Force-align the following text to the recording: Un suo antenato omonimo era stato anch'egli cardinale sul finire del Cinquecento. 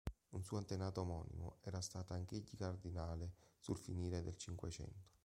Un 0.33 0.41
suo 0.41 0.57
antenato 0.57 1.01
omonimo 1.01 1.57
era 1.61 1.79
stato 1.79 2.13
anch'egli 2.13 2.57
cardinale 2.57 3.33
sul 3.59 3.77
finire 3.77 4.23
del 4.23 4.35
Cinquecento. 4.35 5.09